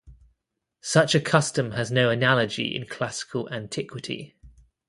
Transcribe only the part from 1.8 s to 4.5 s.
no analogy in classical antiquity.